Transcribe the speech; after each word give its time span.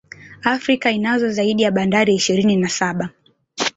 Afrika 0.43 0.91
inazo 0.91 1.29
zaidi 1.29 1.63
ya 1.63 1.71
Bandari 1.71 2.15
ishirini 2.15 2.55
na 2.55 2.69
saba 2.69 3.09